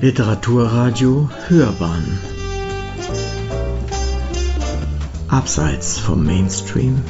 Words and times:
Literaturradio 0.00 1.28
Hörbahn 1.48 2.20
Abseits 5.26 5.98
vom 5.98 6.24
Mainstream 6.24 7.02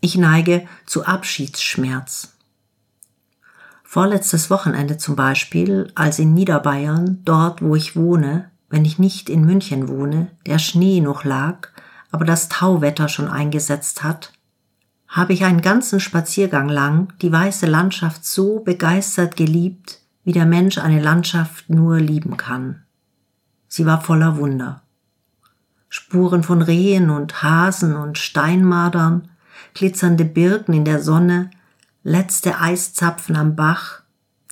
Ich 0.00 0.16
neige 0.16 0.68
zu 0.86 1.04
Abschiedsschmerz. 1.04 2.36
Vorletztes 3.82 4.50
Wochenende 4.50 4.98
zum 4.98 5.16
Beispiel, 5.16 5.90
als 5.96 6.20
in 6.20 6.32
Niederbayern, 6.32 7.22
dort 7.24 7.60
wo 7.60 7.74
ich 7.74 7.96
wohne, 7.96 8.52
wenn 8.70 8.84
ich 8.84 9.00
nicht 9.00 9.28
in 9.28 9.44
München 9.44 9.88
wohne, 9.88 10.30
der 10.46 10.60
Schnee 10.60 11.00
noch 11.00 11.24
lag, 11.24 11.70
aber 12.14 12.24
das 12.24 12.48
Tauwetter 12.48 13.08
schon 13.08 13.26
eingesetzt 13.26 14.04
hat, 14.04 14.32
habe 15.08 15.32
ich 15.32 15.44
einen 15.44 15.62
ganzen 15.62 15.98
Spaziergang 15.98 16.68
lang 16.68 17.12
die 17.20 17.32
weiße 17.32 17.66
Landschaft 17.66 18.24
so 18.24 18.60
begeistert 18.60 19.36
geliebt, 19.36 19.98
wie 20.22 20.30
der 20.30 20.46
Mensch 20.46 20.78
eine 20.78 21.02
Landschaft 21.02 21.68
nur 21.68 21.98
lieben 21.98 22.36
kann. 22.36 22.84
Sie 23.66 23.84
war 23.84 24.00
voller 24.00 24.36
Wunder. 24.36 24.82
Spuren 25.88 26.44
von 26.44 26.62
Rehen 26.62 27.10
und 27.10 27.42
Hasen 27.42 27.96
und 27.96 28.16
Steinmadern, 28.16 29.28
glitzernde 29.74 30.24
Birken 30.24 30.72
in 30.72 30.84
der 30.84 31.02
Sonne, 31.02 31.50
letzte 32.04 32.60
Eiszapfen 32.60 33.34
am 33.34 33.56
Bach, 33.56 34.02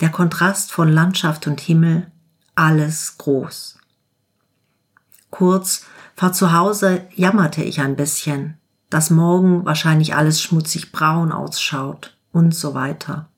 der 0.01 0.09
Kontrast 0.09 0.73
von 0.73 0.88
Landschaft 0.88 1.47
und 1.47 1.60
Himmel, 1.60 2.10
alles 2.57 3.19
groß. 3.19 3.79
Kurz 5.30 5.87
vor 6.16 6.33
zu 6.33 6.52
Hause 6.52 7.07
jammerte 7.15 7.62
ich 7.62 7.80
ein 7.80 7.96
bisschen, 7.96 8.59
dass 8.91 9.10
morgen 9.10 9.65
wahrscheinlich 9.65 10.15
alles 10.15 10.43
schmutzig 10.43 10.93
braun 10.93 11.32
ausschaut 11.32 12.16
und 12.32 12.54
so 12.54 12.74
weiter. 12.74 13.29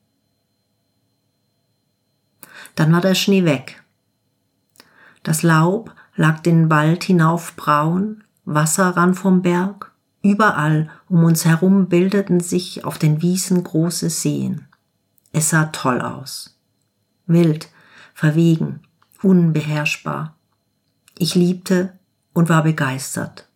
Dann 2.75 2.93
war 2.93 3.01
der 3.01 3.15
Schnee 3.15 3.45
weg. 3.45 3.83
Das 5.23 5.43
Laub 5.43 5.95
lag 6.17 6.41
den 6.41 6.71
Wald 6.71 7.05
hinauf 7.05 7.55
braun, 7.57 8.25
Wasser 8.45 8.91
ran 8.97 9.15
vom 9.15 9.43
Berg, 9.43 9.93
überall 10.23 10.91
um 11.09 11.25
uns 11.25 11.45
herum 11.45 11.89
bildeten 11.89 12.41
sich 12.41 12.85
auf 12.85 12.99
den 12.99 13.23
Wiesen 13.23 13.63
große 13.65 14.11
Seen. 14.11 14.67
Es 15.33 15.51
sah 15.51 15.67
toll 15.67 16.01
aus. 16.01 16.59
Wild, 17.27 17.69
verwegen, 18.13 18.81
unbeherrschbar. 19.23 20.37
Ich 21.17 21.35
liebte 21.35 21.99
und 22.35 22.51
war 22.51 22.63
begeistert. 22.63 23.49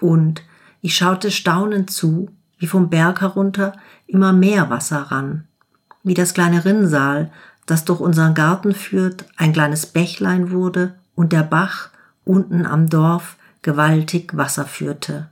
Und 0.00 0.42
ich 0.80 0.96
schaute 0.96 1.30
staunend 1.30 1.90
zu, 1.90 2.30
wie 2.58 2.66
vom 2.66 2.88
Berg 2.88 3.20
herunter 3.20 3.74
immer 4.06 4.32
mehr 4.32 4.70
Wasser 4.70 5.02
rann, 5.02 5.46
wie 6.02 6.14
das 6.14 6.32
kleine 6.32 6.64
Rinnsal, 6.64 7.30
das 7.66 7.84
durch 7.84 8.00
unseren 8.00 8.34
Garten 8.34 8.72
führt, 8.72 9.26
ein 9.36 9.52
kleines 9.52 9.86
Bächlein 9.86 10.50
wurde 10.50 10.94
und 11.14 11.32
der 11.32 11.42
Bach 11.42 11.90
unten 12.24 12.64
am 12.64 12.88
Dorf 12.88 13.36
gewaltig 13.62 14.36
Wasser 14.36 14.64
führte. 14.64 15.28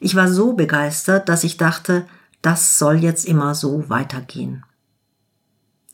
Ich 0.00 0.14
war 0.14 0.28
so 0.28 0.52
begeistert, 0.52 1.28
dass 1.28 1.44
ich 1.44 1.56
dachte, 1.56 2.06
das 2.42 2.78
soll 2.78 2.96
jetzt 2.96 3.24
immer 3.24 3.54
so 3.54 3.88
weitergehen. 3.88 4.64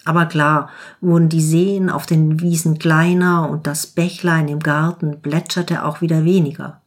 Aber 0.05 0.27
klar 0.27 0.69
wurden 1.01 1.29
die 1.29 1.41
Seen 1.43 1.89
auf 1.89 2.07
den 2.07 2.41
Wiesen 2.41 2.79
kleiner 2.79 3.49
und 3.49 3.67
das 3.67 3.87
Bächlein 3.87 4.49
im 4.49 4.61
Garten 4.61 5.23
plätscherte 5.23 5.85
auch 5.85 6.01
wieder 6.01 6.25
weniger. 6.25 6.83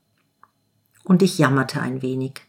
Und 1.04 1.22
ich 1.24 1.38
jammerte 1.38 1.82
ein 1.82 2.02
wenig. 2.02 2.42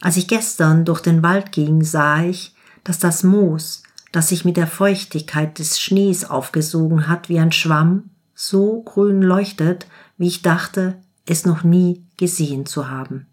Als 0.00 0.16
ich 0.16 0.28
gestern 0.28 0.84
durch 0.84 1.00
den 1.00 1.22
Wald 1.22 1.52
ging, 1.52 1.82
sah 1.82 2.22
ich, 2.22 2.54
dass 2.84 2.98
das 2.98 3.22
Moos, 3.22 3.82
das 4.12 4.28
sich 4.28 4.44
mit 4.44 4.56
der 4.56 4.66
Feuchtigkeit 4.66 5.58
des 5.58 5.80
Schnees 5.80 6.28
aufgesogen 6.28 7.08
hat 7.08 7.28
wie 7.28 7.38
ein 7.38 7.52
Schwamm, 7.52 8.10
so 8.34 8.82
grün 8.82 9.22
leuchtet, 9.22 9.86
wie 10.16 10.26
ich 10.26 10.42
dachte, 10.42 10.96
es 11.26 11.44
noch 11.44 11.62
nie 11.62 12.04
gesehen 12.16 12.66
zu 12.66 12.90
haben. 12.90 13.26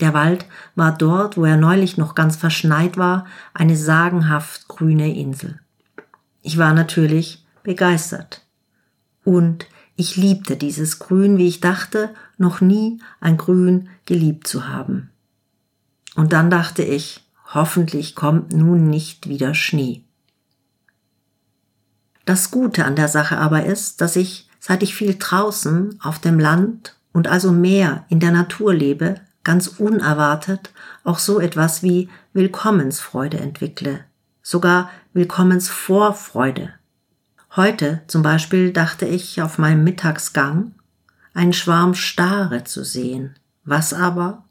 Der 0.00 0.12
Wald 0.12 0.46
war 0.74 0.96
dort, 0.96 1.36
wo 1.36 1.44
er 1.44 1.56
neulich 1.56 1.96
noch 1.96 2.14
ganz 2.14 2.36
verschneit 2.36 2.96
war, 2.96 3.26
eine 3.54 3.76
sagenhaft 3.76 4.68
grüne 4.68 5.14
Insel. 5.14 5.58
Ich 6.42 6.58
war 6.58 6.74
natürlich 6.74 7.46
begeistert. 7.62 8.46
Und 9.24 9.66
ich 9.96 10.16
liebte 10.16 10.56
dieses 10.56 10.98
Grün, 10.98 11.38
wie 11.38 11.48
ich 11.48 11.60
dachte, 11.60 12.10
noch 12.36 12.60
nie 12.60 13.00
ein 13.20 13.38
Grün 13.38 13.88
geliebt 14.04 14.46
zu 14.46 14.68
haben. 14.68 15.10
Und 16.14 16.32
dann 16.32 16.50
dachte 16.50 16.82
ich, 16.82 17.24
hoffentlich 17.54 18.14
kommt 18.14 18.52
nun 18.52 18.88
nicht 18.88 19.28
wieder 19.28 19.54
Schnee. 19.54 20.04
Das 22.26 22.50
Gute 22.50 22.84
an 22.84 22.96
der 22.96 23.08
Sache 23.08 23.38
aber 23.38 23.64
ist, 23.64 24.00
dass 24.00 24.16
ich, 24.16 24.48
seit 24.60 24.82
ich 24.82 24.94
viel 24.94 25.16
draußen 25.18 25.98
auf 26.02 26.18
dem 26.18 26.38
Land 26.38 26.96
und 27.12 27.28
also 27.28 27.52
mehr 27.52 28.04
in 28.08 28.20
der 28.20 28.32
Natur 28.32 28.74
lebe, 28.74 29.20
ganz 29.46 29.68
unerwartet 29.68 30.72
auch 31.04 31.20
so 31.20 31.38
etwas 31.38 31.84
wie 31.84 32.08
Willkommensfreude 32.32 33.38
entwickle, 33.38 34.00
sogar 34.42 34.90
Willkommensvorfreude. 35.12 36.74
Heute 37.54 38.02
zum 38.08 38.22
Beispiel 38.22 38.72
dachte 38.72 39.06
ich 39.06 39.40
auf 39.40 39.56
meinem 39.56 39.84
Mittagsgang, 39.84 40.74
einen 41.32 41.52
Schwarm 41.52 41.94
Stare 41.94 42.64
zu 42.64 42.84
sehen, 42.84 43.36
was 43.64 43.94
aber, 43.94 44.44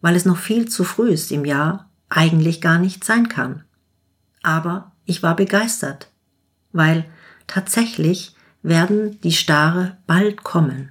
weil 0.00 0.16
es 0.16 0.24
noch 0.24 0.38
viel 0.38 0.66
zu 0.66 0.82
früh 0.82 1.10
ist 1.10 1.30
im 1.30 1.44
Jahr, 1.44 1.90
eigentlich 2.08 2.62
gar 2.62 2.78
nicht 2.78 3.04
sein 3.04 3.28
kann. 3.28 3.64
Aber 4.42 4.92
ich 5.04 5.22
war 5.22 5.36
begeistert, 5.36 6.10
weil 6.72 7.04
tatsächlich 7.46 8.34
werden 8.62 9.20
die 9.20 9.32
Stare 9.32 9.98
bald 10.06 10.42
kommen. 10.42 10.90